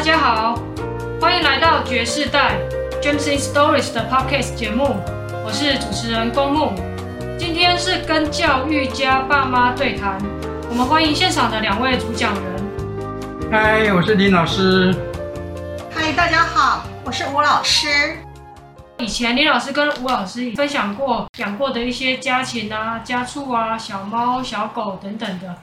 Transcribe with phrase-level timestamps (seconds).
[0.00, 0.58] 大家好，
[1.20, 2.58] 欢迎来到爵士代
[3.02, 4.96] James in Stories 的 Podcast 节目，
[5.44, 6.72] 我是主持人公木。
[7.38, 10.18] 今天是跟教育家爸妈对谈，
[10.70, 13.52] 我们欢迎现场的两位主讲人。
[13.52, 14.96] 嗨，我是林老师。
[15.94, 17.86] 嗨，大家好，我是吴老师。
[18.96, 25.54] 以前林老师跟吴老师分享过讲过的一些家禽啊、家畜啊、小猫、小狗等等的。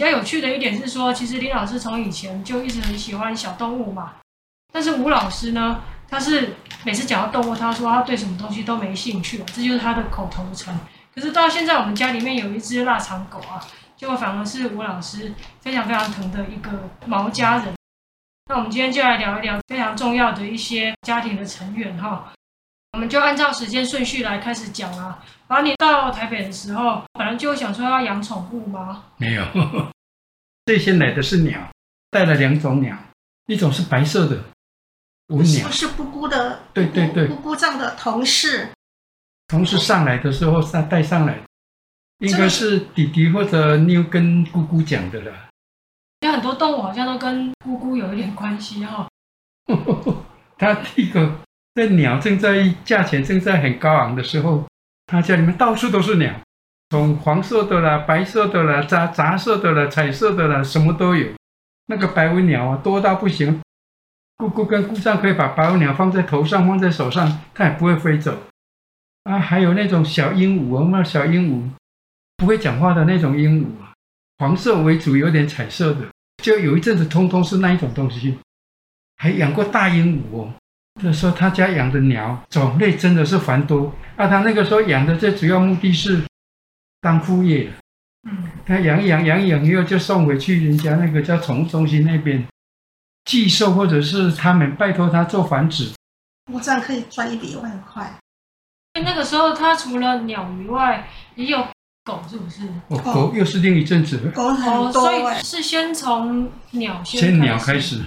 [0.00, 4.14] 比较有趣的一点是说，其实林老师从以前就一直很喜欢小动物嘛。
[4.72, 6.54] 但是吴老师呢，他是
[6.84, 10.74] 每次讲到动物，他说他对什么东西都没兴趣，这就是他的口头禅。
[11.14, 13.60] 可是到现在，我们家里面有一只腊肠狗啊，
[13.94, 17.74] 结果反而是吴老师非常非常疼的一个毛家人。
[18.48, 22.32] 那我们今天就来聊一聊非常重要的一些家庭的成员哈。
[22.92, 25.22] 我们就按照时间顺序来开始讲啊。
[25.46, 29.04] 把你到台北的时候，本来就想说要养宠物吗？
[29.16, 29.44] 没有，
[30.64, 31.60] 最先来的是鸟，
[32.08, 32.96] 带了两种鸟，
[33.46, 34.40] 一种是白色的
[35.26, 38.70] 无鸟，不是姑姑的，对对对，姑姑这样的同事，
[39.48, 41.40] 同事上来的时候他带上来，
[42.18, 45.32] 应该是弟弟或者妞跟姑姑讲的了。
[46.20, 49.08] 有很多动物好像都跟姑姑有一点关系哈、
[49.66, 50.24] 哦。
[50.56, 51.40] 他第一个，
[51.80, 54.66] 那鸟正在价钱正在很高昂的时候。
[55.06, 56.32] 他家里面到处都是鸟，
[56.90, 61.26] 从黄色的啦、白色的啦、杂杂色的啦、彩色的啦，什么都有。
[61.86, 63.60] 那个白尾鸟啊，多到不行。
[64.36, 68.36] 姑姑跟姑丈可以把白尾鸟放在头上，放在手上，它也不会飞走。
[69.24, 71.70] 啊，还有那种小鹦鹉，那小鹦鹉
[72.36, 73.66] 不会讲话的那种鹦鹉，
[74.38, 76.06] 黄色为主，有点彩色的，
[76.40, 78.38] 就有一阵子通通是那一种东西。
[79.16, 80.54] 还养过大鹦鹉哦。
[81.02, 86.22] 那时候他家养的鸟种类真的是繁多，啊，他那个时候养的最主要目的是
[87.00, 87.72] 当副业，
[88.28, 92.44] 嗯，他养一养养一养以后就送回去人家那个叫宠物中心那边
[93.24, 95.90] 寄售，或者是他们拜托他做繁殖，
[96.52, 98.12] 我这样可以赚一笔外快。
[99.02, 101.66] 那个时候他除了鸟以外，也有
[102.04, 102.68] 狗，是不是？
[102.88, 108.02] 哦，狗又是另一阵子，狗很多，所以是先从鸟先先鸟开始。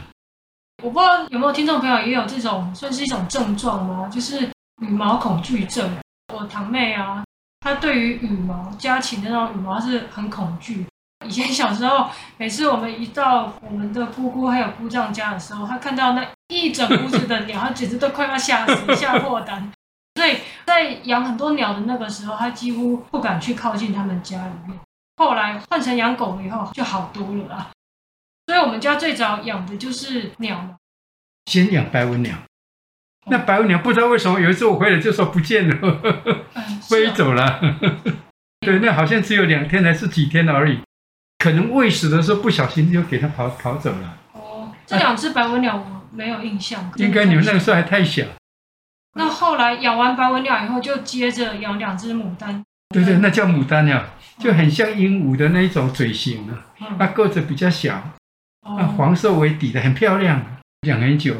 [0.83, 4.09] 我不知道有没有听众朋友也有这种算是一种症状吗？
[4.09, 4.45] 就是
[4.81, 5.89] 羽毛恐惧症。
[6.33, 7.23] 我堂妹啊，
[7.61, 10.85] 她对于羽毛家禽的那种羽毛是很恐惧。
[11.25, 19.71] 以前小时候，每次我们一到我们的姑姑还有姑丈家的时候，她看到那一整屋子的鸟，她简直都快要吓死、吓破胆。
[20.19, 24.77] 所以在养很多鸟的那个时候，她几乎不敢去靠近他们家里面。
[25.15, 27.69] 后来换成养狗以后，就好多了啦。
[28.53, 30.75] 所以我们家最早养的就是鸟嘛，
[31.47, 32.35] 先养白文鸟。
[33.25, 35.75] 那白文鸟不知道为什么有一次我回来就说不见了，
[36.53, 37.59] 嗯、飞走了。
[38.61, 40.77] 对，那好像只有两天还是几天而已，
[41.39, 44.19] 可能喂食的时候不小心就给它跑跑走了。
[44.33, 46.91] 哦，这两只白文鸟我没有印象。
[46.97, 48.23] 应该你们那个时候还太小。
[49.15, 52.63] 那后来养完白文鸟以后，就接着养两只牡丹。
[52.89, 54.05] 对对，那叫牡丹鸟，
[54.37, 57.99] 就很像鹦鹉的那一种嘴型啊，它个子比较小。
[58.63, 60.41] 啊，黄色为底的，很漂亮，
[60.87, 61.35] 养很久。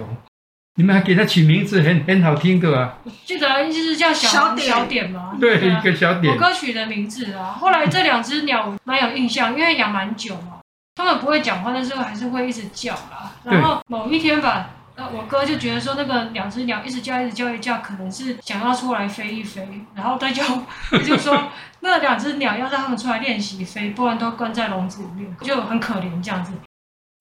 [0.75, 2.97] 你们还给它取名字很，很很好听的啊。
[3.25, 5.37] 记得就是叫小小点，小点嘛。
[5.39, 6.33] 对，对啊、一个小点。
[6.33, 7.55] 我哥取的名字啊。
[7.59, 10.59] 后来这两只鸟蛮有印象，因为养蛮久嘛。
[10.95, 13.31] 它们不会讲话，但是还是会一直叫啦。
[13.43, 19.67] 然后某一天吧，我哥就觉得说，那个两只鸟一直叫，一直叫，一叫，可能是想要出来飞一飞。
[19.95, 20.41] 然后他就
[20.89, 21.51] 他就说，
[21.81, 26.51] 那两只鸟要让他们出来练习飞，不然都关在笼子里面，就很可怜这样子。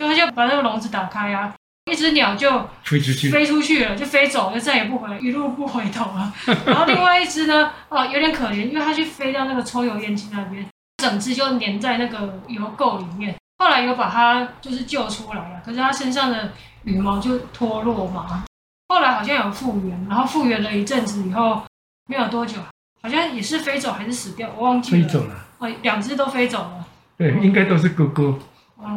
[0.06, 1.52] 他就把那个笼子打开啊，
[1.90, 6.32] 一只鸟就飞出去，飞出去了，就飞走了，就再也不回来，一路不回头了。
[6.66, 10.66] 然后另外一只呢，哦，有点可怜，因为它去飞到那个抽油烟机那边，
[10.98, 13.34] 整只就粘在那个油垢里面。
[13.58, 16.52] 后来有把它就是救出来了，可是它身上的
[16.84, 18.44] 羽毛就脱落嘛。
[18.88, 21.62] 后来好像有复原，然后复原了一阵子以后，
[22.08, 22.58] 没有多久，
[23.02, 25.02] 好像也是飞走还是死掉，我忘记了。
[25.02, 26.86] 飞走了，哦，两只都飞走了。
[27.16, 28.36] 对，应该都是哥哥。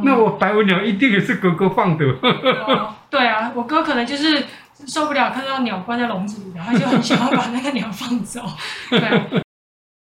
[0.04, 2.06] 那我白文鸟一定也是哥哥放的。
[2.06, 4.44] 哦，对啊，我哥可能就是
[4.88, 8.42] 受不了看到鸟关在笼子里，他就很想要把那个鸟放走。
[8.90, 9.26] 对啊，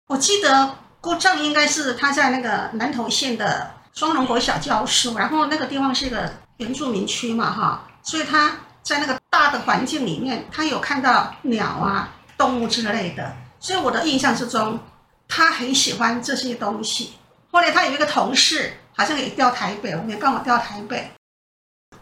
[0.06, 14.78] 我记得郭正应该是他在那个南投县的双龙国小教书，然后那个地方是一个原住民区嘛，哈，所以他在那个大的环境里面，他有看到鸟啊、动物之类的，所以我的印象之中，
[15.26, 17.14] 他很喜欢这些东西。
[17.50, 18.72] 后来他有一个同事。
[18.96, 21.10] 好像也调台北，我们也刚好调台北。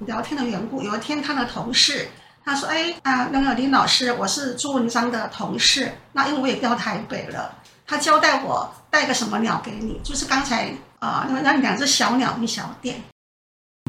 [0.06, 2.09] 聊天的缘故，有一天他的同事
[2.44, 5.93] 他说：“哎啊，那个林老师，我是朱文章的同事。
[6.12, 7.55] 那因为我也调台北了，
[7.87, 13.00] 他交代我带个什么鸟给你，就是刚才啊，那那两只小鸟一小点。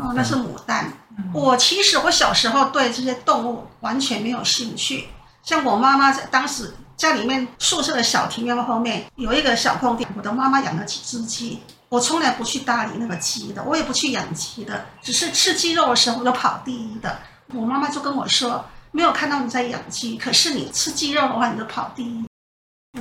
[0.01, 0.91] 哦，那是牡丹。
[1.17, 5.07] 嗯、我其实我小时候对这些动物完全没有兴趣。
[5.41, 11.59] 像我妈妈在当时家里面宿舍的小庭院后面有一个小空地，我的妈妈养了几只鸡，
[11.93, 17.19] 我从来不去搭理那个鸡的，我也不去养鸡的，只是吃鸡肉的时候我就跑第一的。
[17.53, 22.25] 我妈妈就跟我说，没有看到你在养鸡，可是你吃鸡肉的话，你就跑第一。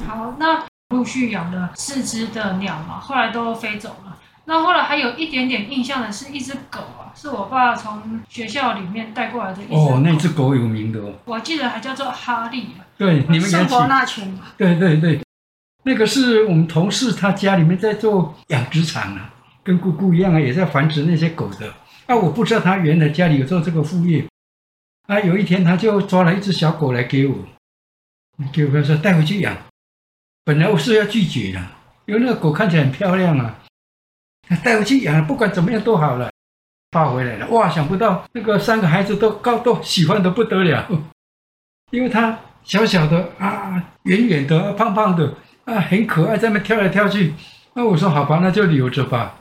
[0.06, 4.14] 好，那陆续养了四只的鸟嘛，后来都飞走了。
[4.44, 9.94] 那后来还有一点点印象的是一只狗啊，是我爸从学校里面带过来的一只狗。
[9.94, 11.14] 哦，那只狗有名的哦。
[11.24, 12.76] 我记得还叫做哈利。
[12.98, 14.38] 对，你们养圣伯纳犬。
[14.58, 15.18] 对对对，
[15.84, 21.72] 那个是我们同事他家里面在做养殖场啊，跟姑姑一样啊，也在繁殖那些狗的。
[22.06, 24.24] 啊，我不知道他原来家里有做这个副业。
[25.08, 27.34] 啊，有一天他就抓了一只小狗来给我，
[28.52, 29.56] 给我说带回去养。
[30.44, 31.60] 本来我是要拒绝的，
[32.06, 33.58] 因为那个狗看起来很漂亮啊。
[34.62, 36.30] 带回去养，不管怎么样都好了。
[36.90, 37.70] 抱回来了，哇！
[37.70, 40.86] 想不到那个三个孩子都高都喜欢的不得了，
[41.90, 45.34] 因为它小小的啊，圆圆的，胖胖的
[45.64, 47.34] 啊，很可爱，在那跳来跳去。
[47.74, 49.38] 那我说好吧，那就留着吧。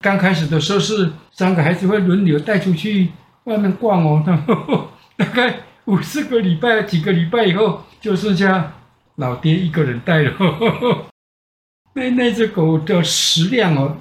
[0.00, 3.10] 刚开始的时候是三个孩子会轮流带出去
[3.44, 8.74] 外面逛哦，呵 呵大概五四个礼拜，几个礼拜以后，就剩下
[9.16, 10.30] 老爹一个人带了。
[10.32, 11.06] 呵 呵
[11.94, 13.96] 那那只狗的食量哦。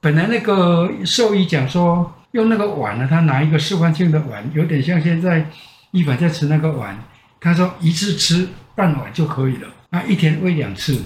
[0.00, 5.46] 本来那个兽医讲说用那个碗呢，他拿一个示范性的碗，有点像现在
[5.90, 6.98] 一般在吃那个碗。
[7.38, 11.00] 他说一次吃半碗就可以了，啊，一天喂两次。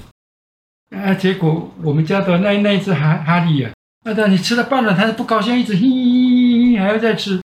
[0.91, 3.73] 啊，结果我们家的那那一只哈哈利啊，
[4.05, 7.43] 那当你吃了半碗，他就不高兴，一直嘿嘿嘿还要再吃。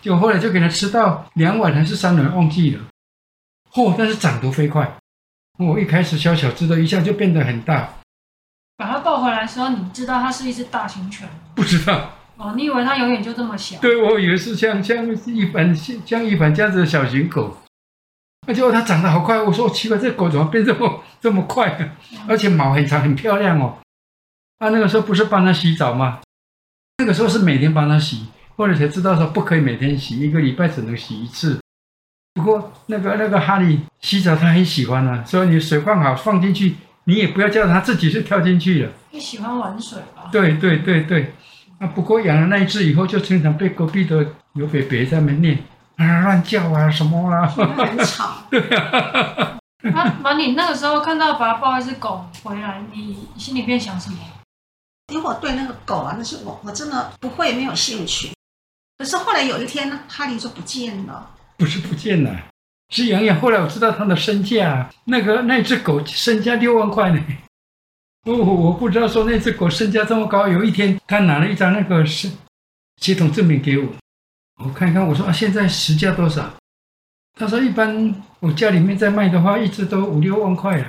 [0.00, 2.80] 就后来就给他吃到两碗还是三碗忘记了。
[3.72, 4.90] 嚯，但是长得飞快，
[5.58, 7.94] 我一开始小小只的，一下就变得很大。
[8.76, 11.28] 把它抱回来的时候，你知道它是一只大型犬？
[11.54, 12.10] 不知道。
[12.36, 13.78] 哦，你以为它永远就这么小？
[13.80, 17.56] 对，我以为是像像一般像一般这样子的小型狗。
[18.46, 21.70] 而且它长得好快，我说奇怪，这狗怎么变这么这么快？
[21.70, 21.90] 啊、
[22.28, 23.78] 而且毛很长，很漂亮哦。
[24.58, 26.20] 啊，那个时候不是帮它洗澡吗？
[26.98, 28.26] 那个时候是每天帮它洗，
[28.56, 31.58] 后来才知道说不可以每天洗，一个礼拜只能洗一次。
[32.34, 36.74] 不过那个那个哈利洗澡他很喜欢啊，所以你水放好放进去。
[37.06, 38.90] 你也不要叫它自己就跳进去了。
[39.10, 40.30] 你喜欢玩水吧？
[40.32, 41.34] 对对对对，
[41.78, 41.86] 啊！
[41.88, 45.58] 不过养了那一只以后，就经常被隔壁的有北北在那边念
[45.96, 48.42] 啊，乱叫啊什么啊， 很吵。
[48.50, 49.58] 对啊。
[49.94, 54.16] 啊，妈，你那个时候看到把他抱一只狗回来，你心里边想什么？
[55.12, 58.30] 因为我对那个狗啊，那是我我真的不会没有兴趣。
[58.96, 61.30] 可是后来有一天呢，哈利就不见了。
[61.58, 62.34] 不是不见了。
[62.88, 67.22] 是养养，后来我知道他的身价，那个那只狗身价六万块呢。
[68.26, 70.48] 哦，我不知道说那只狗身价这么高。
[70.48, 72.30] 有一天，他拿了一张那个是
[72.96, 73.86] 系统证明给我，
[74.64, 76.50] 我看一看，我说啊，现在实价多少？
[77.38, 80.86] 他说一般我家里面在卖的话，一只都五六万块了。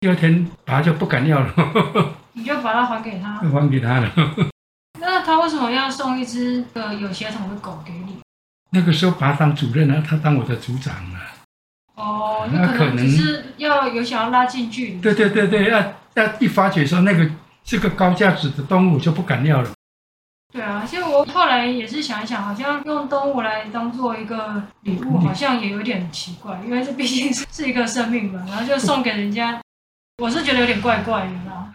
[0.00, 1.54] 第二天，他就不敢要了。
[2.34, 3.36] 你就把它还给他？
[3.36, 4.12] 还给他了。
[5.00, 8.18] 那他为什么要送一只个有血统的狗给你？
[8.70, 11.18] 那个时候把他当主任了，他当我的组长了。
[11.94, 15.00] 哦，那可能只是要有想要拉近距离。
[15.00, 17.30] 对对对对，要要一发觉说那个
[17.64, 19.70] 是个高价值的动物，就不敢要了。
[20.52, 29.60] 对啊，其实我后来也是想一想，好像用动物来当做一个礼物，好像也有点奇怪，因为这毕竟是是一个生命嘛，然后就送给人家，
[30.18, 31.72] 我是觉得有点怪怪的啦。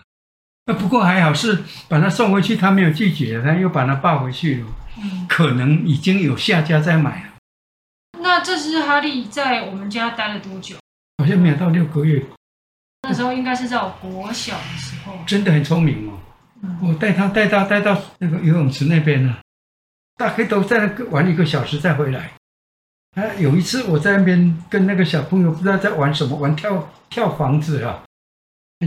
[0.65, 4.67] 那不过还好是把它送回去，他没有拒绝，他又把它抱回去了。
[4.97, 7.29] 嗯，可能已经有下家在买了。
[8.19, 10.75] 那这只哈利在我们家待了多久？
[11.19, 12.25] 好像没有到六个月。
[13.03, 15.13] 那时候应该是在我国小的时候。
[15.25, 16.17] 真的很聪明哦。
[16.81, 19.39] 嗯、我带他带他带到那个游泳池那边了，
[20.17, 22.31] 大概都在那玩一个小时再回来。
[23.15, 28.03] 啊，有一次我在那边跟那个小朋友不知道在玩什么，玩跳跳房子啊。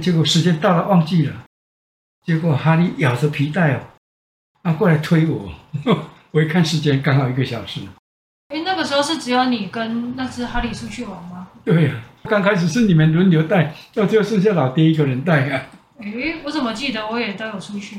[0.02, 1.44] 结果时间到了忘记了，
[2.26, 3.80] 结果哈利咬着皮带哦。
[4.62, 5.50] 啊过来推我，
[6.32, 7.80] 我一看时间刚好一个小时。
[8.48, 11.48] 哎，那个时候是只有你跟那只哈利出去玩吗？
[11.64, 15.66] 对呀、啊，刚开始是你们轮流带，到最后剩下老爹一个人带啊。
[16.00, 17.98] 哎，我怎么记得我也都有出去？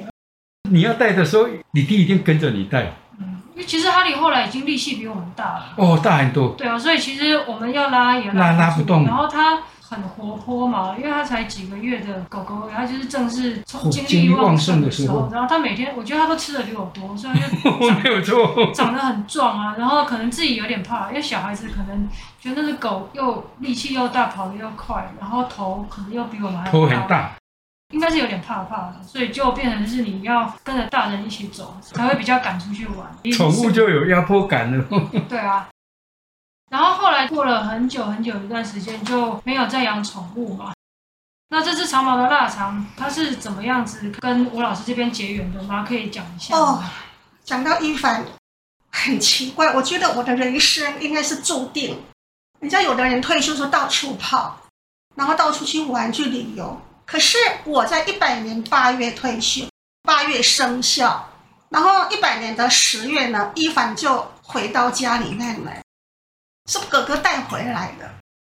[0.69, 2.93] 你要带的时候，你弟一定跟着你带。
[3.19, 5.73] 嗯，因为其实哈利后来已经力气比我们大了。
[5.77, 6.55] 哦，大很多。
[6.57, 9.05] 对啊，所以其实我们要拉也拉拉不动。
[9.05, 9.59] 然后他。
[9.89, 13.57] 很活泼嘛，因为他才几个月的狗狗，它就是正是
[13.89, 15.27] 精力旺盛的时候。
[15.33, 19.73] 然后他每天，我觉得他都吃的比我多，所以它就 没有错，长得很壮啊。
[19.79, 22.07] 然后可能自己有点怕，因为小孩子可能
[22.39, 26.71] 觉得那只狗又力气又大，跑得又快，然后头可能又比我们还大。
[26.71, 27.31] 头很大。
[27.89, 33.07] 应该是有点怕怕的，所以就变成是你要跟着大人一起走，才会比较敢出去玩。
[33.33, 34.85] 宠物就有压迫感了。
[35.27, 35.67] 对啊。
[36.69, 40.71] 然后后来过了很久很久一段时间，就没有再养宠物嘛。
[41.49, 45.83] 那这只长毛的腊肠，它是怎么样子跟吴老师这边结缘的吗？
[45.83, 46.55] 可以讲一下。
[46.55, 46.83] 哦，
[47.43, 48.23] 讲到一凡，
[48.91, 51.99] 很奇怪，我觉得我的人生应该是注定。
[52.59, 54.59] 人家有的人退休说到处跑，
[55.15, 56.79] 然后到处去玩去旅游。
[57.09, 59.65] 可是我在一百年八月退休，
[60.03, 61.27] 八月生效，
[61.69, 65.81] 然后一百年的十月呢，伊凡就回到家里面来，
[66.69, 68.07] 是哥哥带回来的。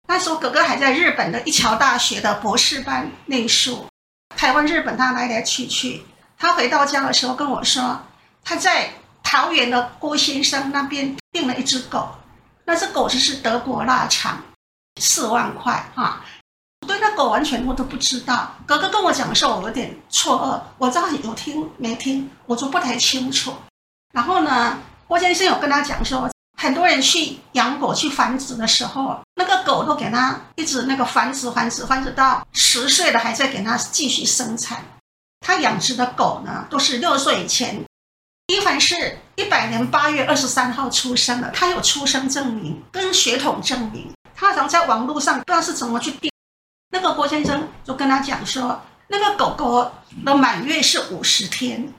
[0.05, 3.87] 那时候哥哥还在日本的一桥大学的博士班念书，
[4.35, 6.03] 台湾、日本他来来去去。
[6.37, 8.05] 他回到家的时候跟我说，
[8.43, 8.91] 他在
[9.23, 12.13] 桃园的郭先生那边订了一只狗，
[12.65, 14.43] 那只狗就是德国腊肠，
[14.99, 16.21] 四万块哈。
[16.91, 18.53] 我对那狗完全我都不知道。
[18.65, 23.53] 哥哥跟我讲的时候，我有点错愕，我知道有听没听，我就不太清楚。
[24.13, 26.29] 然后呢，郭先生有跟他讲说。
[26.57, 34.85] 很多人去养狗去繁殖的时候，那个狗都给他一直那个繁殖繁殖繁殖到十岁了，还在给他继续生产。
[35.39, 37.83] 他养殖的狗呢，都是六岁以前。
[38.45, 44.11] 伊凡是一百年八月二十三号出生的，他有出生证明跟血统证明。
[44.35, 46.30] 他好像在网络上不知道是怎么去订。
[46.91, 49.91] 那个郭先生就跟他讲说，那个狗狗
[50.25, 51.93] 的满月是五十天，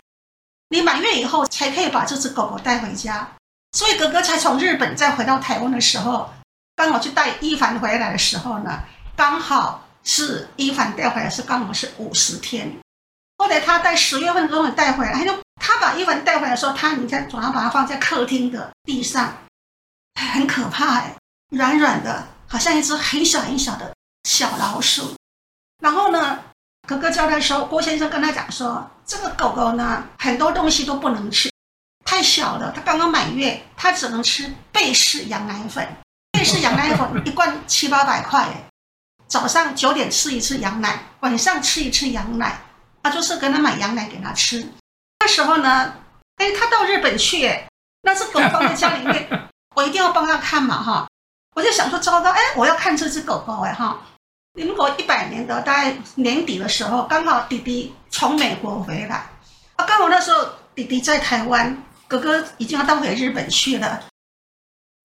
[0.69, 3.29] 你满月以后才可以把这只狗狗带回家。
[3.73, 6.31] 所以哥哥才从日本再回到台湾的时候，
[6.77, 8.81] 刚好去带伊凡回来的时候呢，
[9.17, 12.79] 刚好是伊凡带回来是刚好是五十天。
[13.39, 19.39] 后来他在十月份终于带回来，他就他把伊凡带回来的时候，他你看，总要把它放在客厅的地上，
[20.35, 21.17] 很可怕哎，
[21.49, 25.15] 软软的，好像一只很小很小的小老鼠。
[25.83, 26.39] 然后呢，
[26.87, 31.51] 哥哥交代说，郭先生跟他讲说，这个狗狗呢，很多东西都不能吃。
[32.05, 35.87] 太小了，它刚刚满月，它只能吃贝氏羊奶粉。
[36.33, 38.49] 贝氏羊奶粉 一罐七八百块，
[39.27, 42.61] 早上九点吃一次羊奶，晚上吃一次羊奶。
[43.03, 44.65] 他就是给他买羊奶给他吃。
[45.21, 45.95] 那时候呢，
[46.37, 47.67] 哎，他到日本去，哎，
[48.03, 51.09] 那只狗放在家里面， 我一定要帮他看嘛，哈。
[51.55, 53.99] 我就想说，糟糕，哎，我要看这只狗狗，哎，哈。
[54.55, 59.31] 民国一百年的大概年底的时候，刚好弟弟从美国回来，
[59.77, 61.83] 啊，刚好那时候弟弟在台湾。
[62.09, 64.05] 哥哥已经要到回日本去了，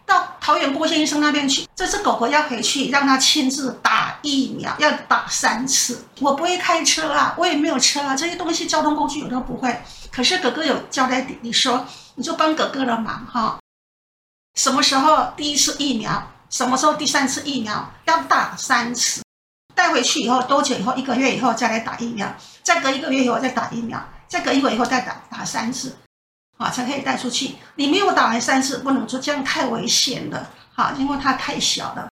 [0.05, 1.65] 到桃园郭先生那边去。
[1.73, 6.03] 这只狗狗要回去，让他亲自打疫苗，要打三次。
[6.19, 9.81] 我不会开车啊，我也没有车啊，这些东西交通工具我都不会。
[10.11, 11.85] 可是哥哥有交代弟弟说，
[12.15, 13.57] 你就帮哥哥的忙哈。
[14.55, 16.29] 什么时候第一次疫苗？
[16.49, 17.91] 什么时候第三次疫苗？
[18.05, 19.21] 要打三次。
[19.75, 20.95] 带回去以后多久以后？
[20.95, 25.95] 一个月以后再来打疫苗，再隔一个月以后再打疫苗，再隔一个月以后再打打三次。
[26.57, 27.55] 啊，才可以带出去。
[27.75, 30.49] 你没有打完三次，不能说这样太危险了。
[30.73, 32.07] 好，因为它太小了。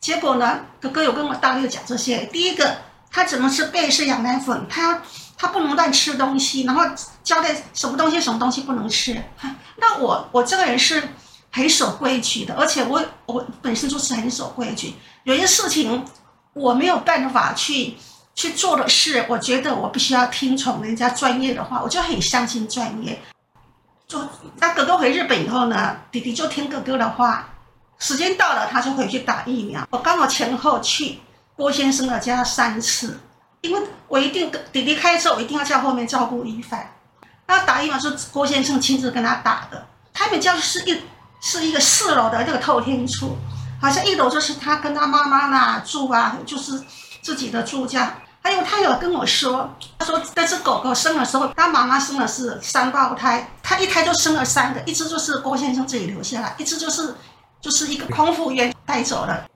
[0.00, 2.24] 结果呢，哥哥有跟我大略讲这些。
[2.26, 2.78] 第一个，
[3.10, 5.02] 他只能吃贝氏羊奶粉，他要
[5.36, 6.82] 他不能乱吃东西，然后
[7.22, 9.22] 交代什么东西什么东西不能吃。
[9.76, 11.06] 那我我这个人是
[11.50, 14.94] 很守规矩的，而且我我本身就是很守规矩。
[15.24, 16.04] 有些事情
[16.52, 17.96] 我没有办法去
[18.34, 23.20] 去做的事，我觉得我必须要听从人家专业的话，我就很相信专业。
[24.06, 24.18] 就
[24.58, 27.48] 那哥哥回日本以后呢，弟弟就听哥哥的话，
[27.98, 29.86] 时间到了他就回去打疫苗。
[29.90, 31.18] 我刚好前后去
[31.54, 33.20] 郭先生的家三次，
[33.60, 36.92] 因为我一定弟弟开车，我一定要在后面照顾伊凡。
[37.46, 39.86] 那打疫苗是郭先生亲自跟他打的。
[40.12, 41.00] 他们家是一
[41.40, 43.36] 是一个四楼的这个透天厝，
[43.80, 46.82] 好像一楼就是他跟他妈妈啦住啊，就是
[47.22, 48.14] 自己的住家。
[48.42, 57.14] 还有他有跟我说，他说这只狗狗生的时候，他妈妈生的是三胞胎，他一胎就生了三个，一只就是郭先生自己留下来，一只就是
[57.60, 59.46] 就是一个空服员带走了。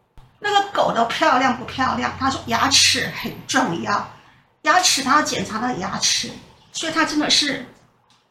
[0.40, 2.12] 那个狗的漂亮不漂亮？
[2.20, 4.06] 他说牙齿很重要，
[4.62, 6.30] 牙齿他要检查他的牙齿，
[6.70, 7.66] 所以他真的是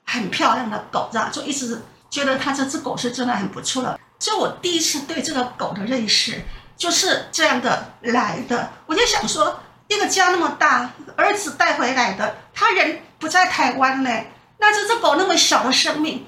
[0.05, 1.81] 很漂亮的狗，这样就一直
[2.13, 3.99] 觉得他这只狗是真的很不错的。
[4.19, 6.39] 就我第一次对这个狗的认识
[6.77, 9.59] 就是这样的来的，我就想说。
[9.89, 14.09] 一个家那么大，儿子带回来的，他人不在台湾呢。
[14.57, 16.25] 那这只狗那么小的生命，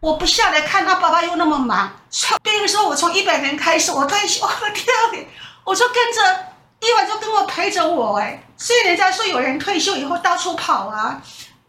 [0.00, 1.90] 我不下来看他爸爸又那么忙。
[2.44, 5.26] 那个时候我从一百年开始，我退休了，第二年！
[5.64, 6.46] 我就跟着
[6.80, 8.42] 一晚就跟我陪着我哎。
[8.58, 11.22] 所以人家说有人退休以后到处跑啊，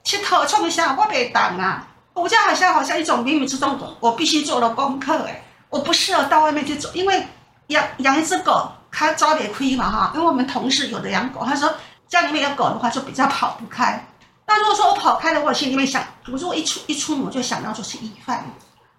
[0.04, 1.88] 去头冲一下，我别挡啊。
[2.14, 5.44] 我家好像好像一种冥冥之中我必须做的功课哎。
[5.70, 7.28] 我不适合到外面去走，因为
[7.68, 8.72] 养养一只狗。
[8.92, 11.72] 它招点亏嘛哈，因为我们同事有的养狗，他说
[12.08, 14.04] 家里面有狗的话，就比较跑不开。
[14.48, 18.44] 那如果说我跑开了，我心里面想，我说我一出一出门我就想到就是一饭，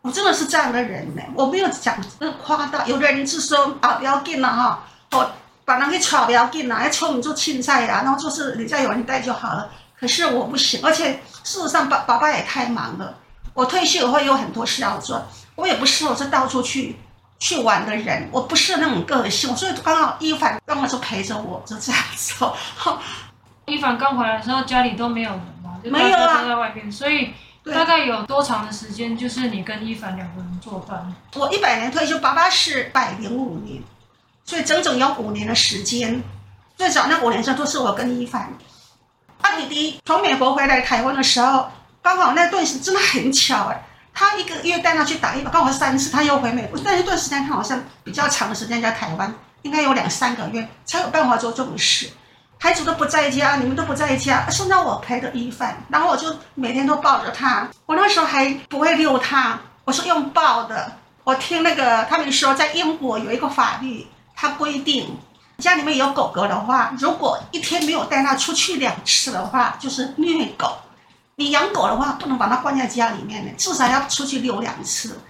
[0.01, 2.87] 我真的是这样的人呢，我没有讲那夸大。
[2.87, 5.29] 有的人是说啊，不要紧了哈，我
[5.65, 9.69] 把人给吵不要紧了，要出门做青菜呀，然后就是你再有人带就好了。
[10.01, 13.15] 可是我不行，而且事实上爸爸爸也太忙了，
[13.53, 15.23] 我退休以后有很多事要做，
[15.57, 16.97] 我也不是我是到处去
[17.39, 22.35] 去玩的人，我不是那种个性，所以刚好一凡刚好就陪着我，就这样子。
[23.67, 27.31] 一凡刚回来的时候，家里都没有人嘛，就没有啊，都在外面，所以
[27.65, 31.15] 大概有多长的时间，就是你跟一凡两个人做饭？
[31.35, 33.83] 我一百年退休，爸爸是百零五年，
[34.45, 36.23] 所以整整有五年的时间。
[36.77, 38.51] 最早那五年时候都是我跟一帆。
[39.43, 41.71] 阿弟弟从美国回来台湾的时候，
[42.03, 43.83] 刚好那段时真的很巧哎，
[44.13, 46.81] 他一个月带他去打疫苗，刚好三次，他又回美国。
[46.85, 49.33] 但一段时间他好像比较长的时间在台湾，
[49.63, 52.09] 应该有两三个月才有办法做这种事。
[52.59, 57.67] 孩子都不在家，你们都不在家，剩下我陪着一帆，然后我就每天都抱着他。
[57.87, 60.93] 我那时候还不会遛他，我是用抱的。
[61.25, 65.17] 我听那个他们说，在英国有一个法律，它规定
[65.61, 70.79] 家里面有狗狗的话，如果一天没有带它出去两次的话，就是虐狗。
[71.37, 75.21] 你养狗的话，不能把它关在家里面的，至少要出去遛两次。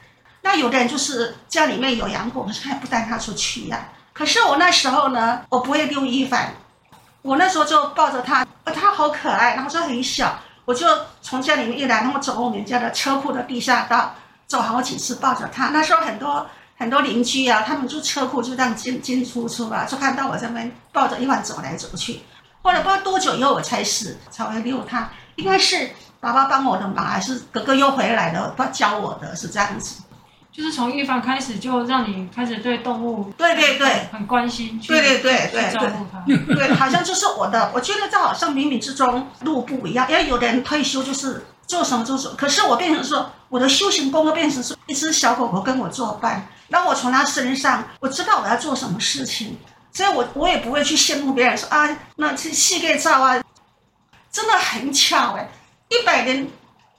[0.43, 6.55] 那有的人就是家里面有养狗，可是他也不带它出去呀、可是我那时候呢，我不会遛一凡。
[7.23, 10.87] 我那时候就抱着它，它好可爱，然后就很小，我就
[11.21, 14.15] 从家里面一来，然后走我们家的车库的地下道，
[14.47, 15.69] 走好几次抱着它。
[15.69, 16.47] 那时候很多
[16.81, 22.21] 很多邻居啊，他们住车库就这样进进出出吧，就看到我这边抱着一碗走来走去。
[22.63, 30.01] 后来不知道多久以后我才死，才会遛它，应该是爸爸帮我的忙，还是哥哥又回来了，他教我的，是这样子。
[30.51, 49.57] 就是从预防开始，就让你开始对动物，对对对，很关心，对对对对照顾它，对，好像就是我的，我觉得这好像冥冥之中路不一样，因为有的人退休就是做什么做什么，可是我变成说我的修行功课变成是一只小狗狗跟我作伴，那我从它身上我知道我要做什么事情，
[49.92, 53.40] 所以我我也不会去羡慕别人说啊，那去系列照啊，
[54.33, 55.49] 真的很巧哎，
[55.88, 56.49] 一百年。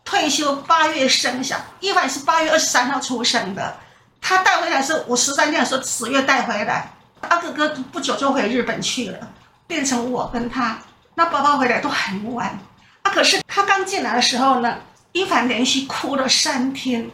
[0.04, 3.78] 退休八月生小，一帆是八月二十三号出生的，
[4.20, 6.92] 他带回来是我十三天的时候十月带回来，
[7.22, 9.20] 阿哥哥不久就回日本去了，
[9.68, 10.80] 变成我跟他，
[11.14, 12.60] 那爸爸回来都很晚，
[13.04, 14.78] 啊，可是他刚进来的时候呢，
[15.12, 17.10] 一凡连续哭了三天，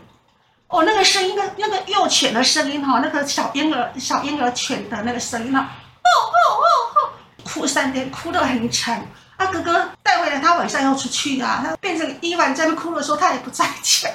[0.67, 7.09] 哦，那个声音，那那个幼犬的声音哈，那个小婴儿小婴儿犬的那个声音哈，哦哦哦哦，
[7.43, 9.07] 哭三天，哭得很惨。
[9.37, 14.09] 啊，哥哥带回来，他晚上要出去啊，他变成伊凡在那哭的时候，他也不在家。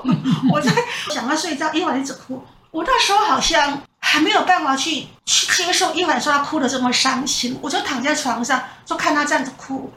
[0.50, 0.72] 我在
[1.12, 2.42] 想要睡觉，伊凡一直哭。
[2.70, 9.92] 我那时候好像还没有办法去去接受伊凡说他哭的这么伤心，我就躺在床上，就看他这样子哭。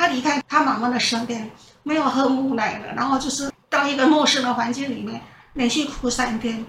[0.00, 1.50] 他离开他妈妈的身边，
[1.82, 5.20] 没有喝母奶了，然后就是到一个陌生的环境里面，
[5.52, 6.64] 连续哭三天。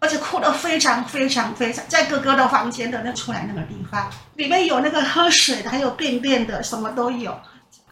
[0.00, 7.38] 而且哭得非常非常非常，在哥哥的房间的那出来那个地方，里面有那个喝水的，还有便便的，什么都有，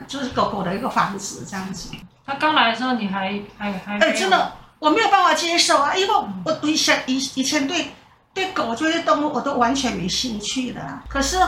[0.09, 1.91] 就是狗狗的一个房子这样子。
[2.27, 3.99] 他刚来的时候，你还还还？
[3.99, 6.15] 哎，真的，我没有办法接受啊，因为
[6.45, 7.91] 我以前以以前对
[8.33, 10.81] 对狗这些动物我都完全没兴趣的。
[11.07, 11.39] 可是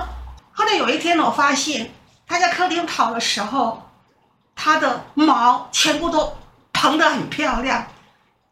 [0.53, 1.91] 后来有一天，我发现
[2.27, 3.91] 他在客厅跑的时候，
[4.55, 6.37] 他的毛全部都
[6.73, 7.87] 蓬得很漂亮。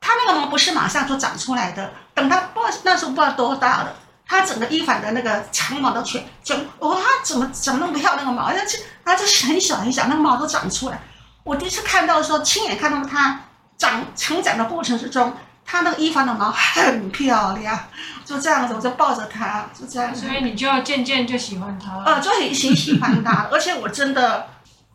[0.00, 3.94] 他那个毛不是马上就长出来的，等他不那时候不知道多大了，
[4.26, 8.44] 他整个一反的那个长毛都全全，哇，它怎么怎么那么漂亮的毛？
[8.44, 11.00] 而且它就是很小很小，那个毛都长出来。
[11.44, 13.40] 我第一次看到的时候，亲眼看到他
[13.76, 15.34] 长成长的过程之中，
[15.70, 17.78] 它那个一帆的毛很漂亮，
[18.24, 20.12] 就这样子，我就抱着它，就这样。
[20.12, 22.04] 所以你就要渐渐就喜欢他了。
[22.06, 24.48] 呃，就很喜喜欢他， 而且我真的，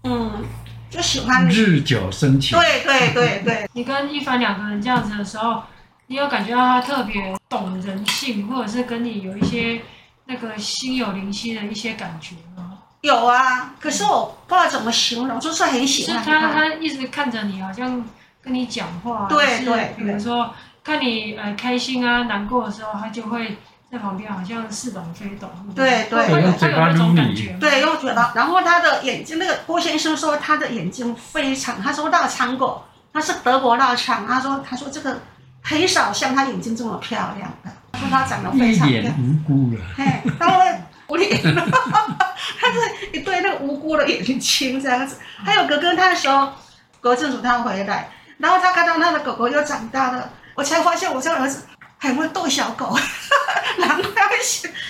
[0.03, 0.43] 嗯。
[0.87, 2.57] 就喜欢日久生情。
[2.57, 5.61] 对对对对，你跟一凡两个人这样子的时候，
[6.07, 9.81] 你有感觉到他特别懂人性，或者是跟你有一些
[10.25, 12.77] 那个心有灵犀的一些感觉吗？
[13.01, 16.39] 有啊，可是我不知道怎么形容，就是很喜欢他。
[16.39, 18.05] 他他一直看着你，好像
[18.45, 19.25] 跟你讲话。
[19.27, 20.53] 对对，比如说
[20.83, 23.57] 看你呃开心啊、难过的时候，他就会。
[23.91, 35.19] 在旁边好像似懂非懂，对对，会有那种感觉，对，又觉得，然后他的眼睛，那个郭先生说他的眼睛非常，他说腊肠狗，他是德国腊肠，他说他说这个
[35.61, 40.03] 很少像他眼睛这么漂亮的，他说他长得非常无辜了，嘿，
[40.37, 46.49] 他说我脸，他是一对那个无辜的眼睛这样子，还有哥哥他的时候，
[46.99, 51.65] 国政府他回来，然后他看到他的狗狗又长大了，我才发现我这个儿子。
[51.97, 52.95] 很会逗小狗，
[53.79, 54.35] 难怪会。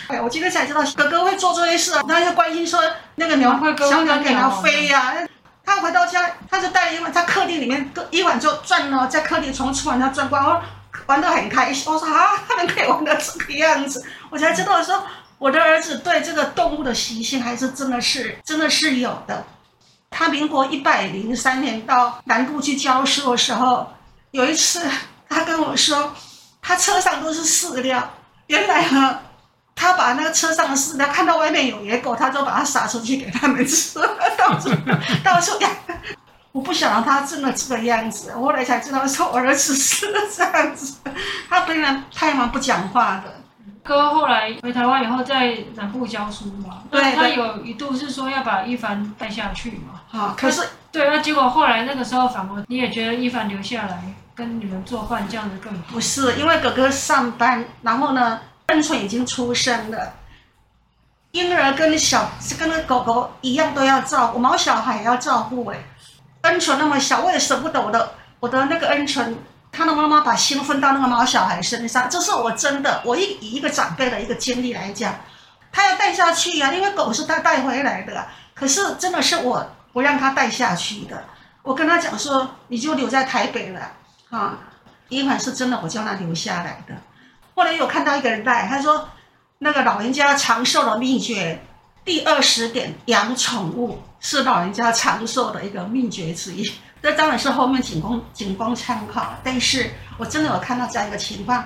[0.07, 2.81] 哎，我今天才知道哥哥会做这些事，他就关心说
[3.13, 5.13] 那个鸟会小鸟给它飞呀、
[5.63, 10.61] 他回到家，他就带了一碗，在客厅里面，一碗就转了，在客厅从厨房上转过来，
[11.05, 11.93] 玩得很开心。
[11.93, 15.01] 我说啊，他们可以玩到这个样子，我才知道说
[15.37, 19.45] 我的儿子对这个动物的习性还是真的是真的是有的。
[20.17, 23.85] 他民国一百零三年到南部去教书的时候，
[24.31, 24.89] 有一次
[25.27, 26.13] 他跟我说，
[26.61, 28.11] 他车上都是饲料，
[28.47, 29.19] 原来呢。
[29.77, 33.99] 他把那个车上的饲料看到外面有野狗，他就把它撒出去给他们吃，
[34.37, 34.69] 到处
[35.21, 35.69] 到处养。
[36.53, 40.95] 我不想让他真的这个样子，我后来才知道说我儿子是这样子。
[41.49, 43.44] 他本来太忙不讲话的。
[43.85, 50.01] 哥后来回台湾以后在南部教书嘛，对，他有一度是说要把一凡带下去嘛。
[50.07, 55.79] 好，可是对，那结果后来那个时候反而你也觉得一凡留下来跟你们做饭这样子更好。
[55.91, 58.41] 不是，因为哥哥上班，然后呢？
[58.67, 60.11] 恩纯已经出生了，
[61.33, 65.77] 婴儿跟小跟那狗狗一样都要照顾，毛小孩也要照顾哎。
[66.41, 69.37] 恩纯那么小，我也舍不得我的我的那个恩纯，
[69.75, 75.13] 他的妈妈把心分到那个毛小孩身上，这是我真的，我以以一个长辈的一个经历来讲，
[75.71, 81.25] 他要带下去呀、啊，因为狗是他带回来的，可是真的是我不让他带下去的，
[81.61, 83.91] 我跟他讲说，你就留在台北了
[84.29, 84.57] 啊，
[85.09, 86.95] 伊款是真的，我叫他留下来的。
[87.53, 89.09] 后来有看到一个人带，他说，
[89.59, 91.61] 那个老人家长寿的秘诀，
[92.03, 96.63] 第二十点，养宠物是老人家长寿的一个秘诀之一。
[97.05, 99.35] 这当然是后面仅供仅供参考。
[99.43, 101.63] 但是我真的有看到这样一个情况，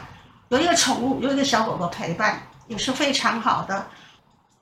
[0.49, 3.87] 有一个宠物，有一个小狗狗陪伴，也是非常好的。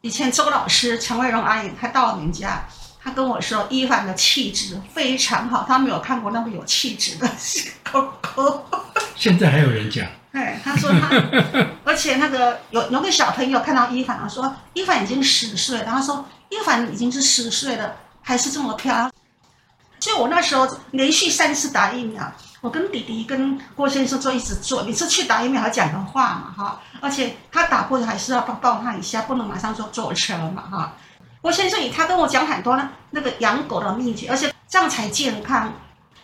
[0.01, 2.63] 以前周老师陈慧蓉阿姨她到我们家，
[3.03, 7.27] 她跟我说，伊凡的气质非常好，她没有看过那么有气质的
[7.91, 8.63] 狗狗。
[9.15, 10.05] 现在还有人讲。
[10.31, 11.09] 对，他说他，
[11.83, 19.11] 而且那个有有个小朋友看到伊凡，说伊凡已经十岁，然后说伊凡已经是十岁了，还是这么漂亮。
[20.07, 30.93] 就我那时候连续三次打疫苗，我跟弟弟跟郭先生就一直做，每次去打疫苗还讲个话嘛哈，而且他打过去还是要抱抱他一下，不能马上就坐车嘛哈。
[31.41, 35.71] 郭先生以他跟我讲很多那个养狗的秘诀，而且这样才健康。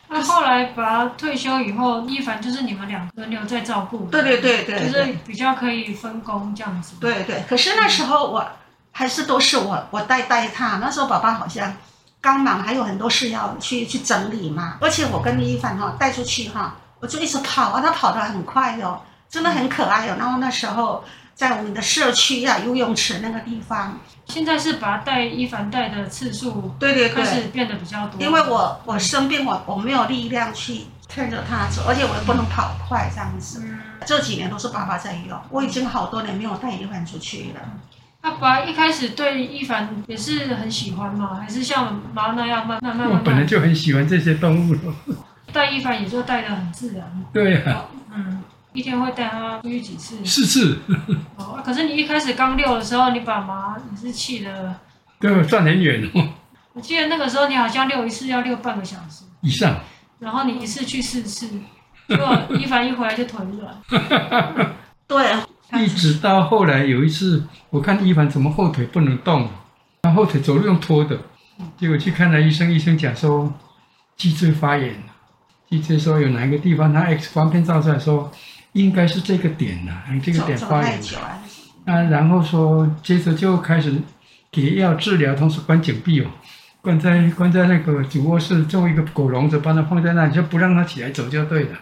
[0.09, 4.05] 那后来把他退休以后，一凡就是你们两个轮流在照顾。
[4.11, 6.95] 对对对对，就是比较可以分工这样子。
[6.99, 8.45] 对对，可是那时候我
[8.91, 10.77] 还是都是我我带带他。
[10.77, 11.73] 那时候爸爸好像
[12.23, 14.77] 刚忙，还有很多事要去去整理嘛。
[14.79, 20.15] 而且我跟伊凡哈带出去哈，我就一直跑啊，他跑得很快哟，真的很可爱哟。
[20.17, 21.03] 然后那时候
[21.35, 23.99] 在我们的社区呀、啊、游泳池那个地方。
[24.25, 28.21] 现在是把他带伊凡带的次数，对对对，开始变得比较多。
[28.21, 33.59] 因为我我生病，我我没有力量去牵着他走，而且我也不能跑快这样子。
[33.61, 37.59] 嗯，这几年都是爸爸在用，我已经好多年没有带伊凡出去了。
[38.23, 41.35] 爸爸一开始对一凡也是很喜欢嘛？
[41.35, 43.17] 还是像妈那样慢慢慢慢？
[43.17, 44.79] 我本来就很喜欢这些动物了。
[45.51, 47.25] 带一凡也就带的很自然。
[47.33, 47.85] 对呀、啊。
[48.15, 48.41] 嗯。
[48.71, 50.23] 一天会带他出去几次？
[50.25, 50.79] 四次。
[51.35, 54.73] 哦，可是你一开始刚遛的时候，你爸妈也是气的。
[55.19, 56.29] 对，算很远哦。
[56.71, 59.75] 我记得那个时候你好像遛一次要遛半个小时以上。
[60.19, 61.49] 然后你一次去四次，
[62.07, 64.73] 结果一凡一回来就腿软。
[65.05, 65.35] 对。
[65.79, 69.49] 一直到后来有一次，我看伊凡怎么后腿不能动，
[70.03, 71.17] 他后腿走路用拖的，
[71.77, 73.53] 结果去看了医生，医生讲说
[74.17, 74.95] 脊椎发炎。
[75.69, 78.31] 脊椎说有哪一个地方，他 X 光片照出来说。
[78.73, 80.99] 应该是这个点呐、啊，这个点发炎。
[81.85, 83.93] 啊，然后说，接着就开始
[84.51, 86.25] 给药治疗，同时关紧闭哦，
[86.81, 91.77] 关在关在那个主卧室，做一个狗笼子，把它放在那里，就不让它起来走就对了。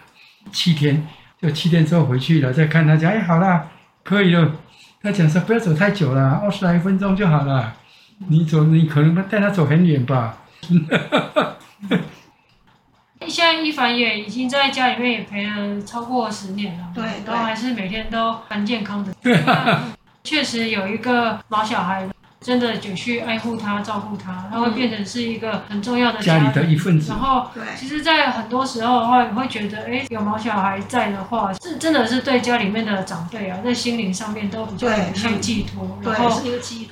[0.52, 1.06] 七天，
[1.40, 3.66] 就七天之后回去了，再看他讲，哎，好了，
[4.02, 4.52] 可以了。
[5.02, 7.74] 他讲说不要走太久了，二十来分钟就好了。
[8.28, 10.38] 你走，你可能带他走很远吧。
[13.26, 19.12] 现在一凡也已经在家里面也陪了超过十年了，对，都还是每天都很健康的。
[20.22, 22.08] 确实有一个老小孩，
[22.42, 27.10] 真的就去爱护他、照顾他，他会变成是一个很重要的家里的一份子。
[27.10, 35.98] 然后，其实，在很多时候的话，你会觉得，哎，有毛小孩在的话，是真的是对家里面的长辈啊，在心灵上面都比较有一些寄托。
[36.02, 36.40] 然后，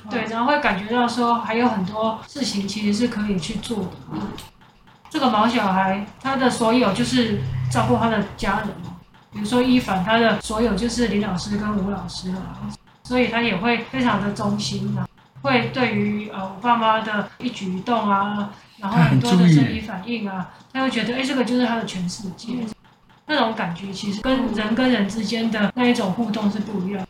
[0.09, 4.19] 对，然后会感觉到说，还有很多事情其实是可以去做的。
[5.09, 8.69] 这个毛小孩，他的所有就是照顾他的家人，
[9.33, 12.41] 比如说伊凡，他的所有就是林老师跟吴老师了，
[13.03, 15.03] 所以他也会非常的忠心啊，
[15.41, 22.49] 会对于呃我爸妈的一举一动啊，然后很多的生理反应啊，他会觉得哎，这个就是他的全世界。
[23.27, 27.07] 那种感觉其实跟人跟人之间的那一种互动是不一样。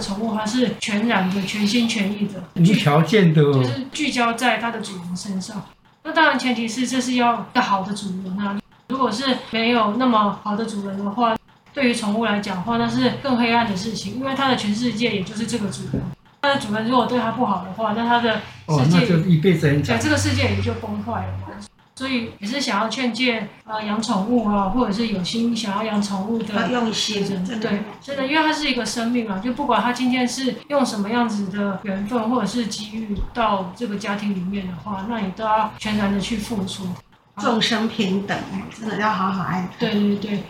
[0.00, 5.62] 宠物它是全然的、全心全意的、无条件的，就是聚焦在它的主人身上。
[6.02, 8.58] 那当然前提是这是要要好的主人啊。
[8.88, 11.36] 如果是没有那么好的主人的话，
[11.74, 16.02] 对于宠物来讲的话，那是更黑暗的事情，因为它的全世界也就是这个主人。
[16.42, 19.98] 它的主人如果对它不好的话，那它的世界、哦、那就一辈子很惨。
[19.98, 21.46] 这个世界也就崩坏了嘛。
[21.94, 27.24] 所以也是想要劝诫啊，养宠物啊，或者是有心想要养宠物的，用心
[27.60, 36.88] 对，真的，因为它是一个生命啊，就不管它今天是用什么样子的缘分或者是机遇到这个家庭里面的话，那你都要全然的去付出。
[37.38, 38.36] 众生平等，
[38.78, 39.68] 真的要好好爱。
[39.78, 40.42] 对对对，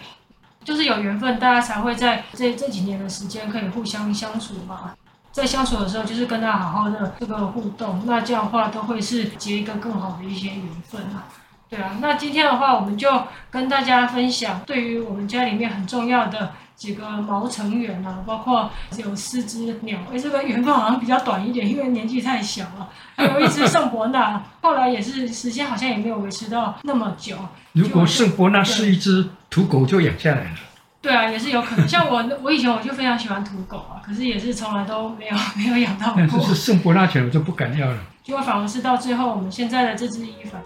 [0.64, 4.92] 就是有缘分，大家才会在这这几年的时间可以互相相处嘛。
[5.32, 11.24] 在相处的时候，就是跟他好好的这个互动，那这样的话都会是结一个更好的一些缘分啊。
[11.70, 13.08] 对啊，那今天的话，我们就
[13.50, 22.90] 跟大家分享对于我们家里面很重要的几个毛成员啊，包括有四只鸟，哎，这个缘分好像比较短一点，因为年纪太小了。
[23.16, 27.38] 还有一只圣伯纳，后来也是时间好像也没有维持到那么久。
[27.72, 30.56] 如果圣伯纳是一只土狗，就养下来了。
[31.02, 31.86] 对啊，也是有可能。
[31.86, 36.22] 像我， 我以前我就非常喜欢土狗啊，可是也是从来都没有 没有养到过。
[36.30, 37.96] 但是圣伯纳犬我就不敢要了。
[38.22, 40.62] 结果反而是到最后，我们现在的这只伊凡。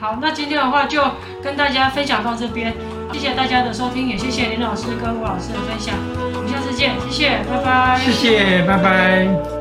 [0.00, 1.02] 好，那今天的话就
[1.42, 2.72] 跟大家分享到这边，
[3.12, 5.96] 谢谢大家的收听，也谢谢林老师跟吴老师的分享。
[6.34, 7.98] 我们下次见，谢谢，拜拜。
[7.98, 9.57] 谢谢，拜拜。